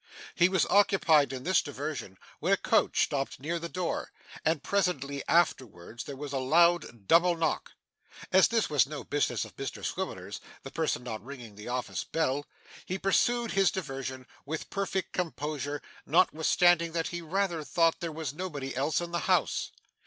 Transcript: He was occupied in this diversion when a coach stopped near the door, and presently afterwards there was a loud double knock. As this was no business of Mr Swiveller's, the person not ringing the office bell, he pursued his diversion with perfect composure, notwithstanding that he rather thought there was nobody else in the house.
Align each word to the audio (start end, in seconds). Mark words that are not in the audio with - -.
He 0.33 0.49
was 0.49 0.65
occupied 0.65 1.31
in 1.31 1.43
this 1.43 1.61
diversion 1.61 2.17
when 2.39 2.51
a 2.53 2.57
coach 2.57 3.03
stopped 3.03 3.39
near 3.39 3.59
the 3.59 3.69
door, 3.69 4.11
and 4.43 4.63
presently 4.63 5.21
afterwards 5.27 6.05
there 6.05 6.15
was 6.15 6.33
a 6.33 6.39
loud 6.39 7.07
double 7.07 7.35
knock. 7.37 7.73
As 8.31 8.47
this 8.47 8.67
was 8.67 8.87
no 8.87 9.03
business 9.03 9.45
of 9.45 9.55
Mr 9.57 9.85
Swiveller's, 9.85 10.39
the 10.63 10.71
person 10.71 11.03
not 11.03 11.23
ringing 11.23 11.53
the 11.53 11.67
office 11.67 12.03
bell, 12.03 12.47
he 12.83 12.97
pursued 12.97 13.51
his 13.51 13.69
diversion 13.69 14.25
with 14.43 14.71
perfect 14.71 15.13
composure, 15.13 15.83
notwithstanding 16.07 16.93
that 16.93 17.09
he 17.09 17.21
rather 17.21 17.63
thought 17.63 17.99
there 17.99 18.11
was 18.11 18.33
nobody 18.33 18.75
else 18.75 19.01
in 19.01 19.11
the 19.11 19.19
house. 19.29 19.69